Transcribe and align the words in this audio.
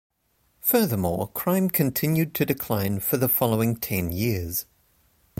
Furthermore, 0.61 1.27
crime 1.31 1.69
continued 1.69 2.33
to 2.33 2.43
decline 2.43 3.01
for 3.01 3.17
the 3.17 3.29
following 3.29 3.75
ten 3.75 4.11
years. 4.11 4.65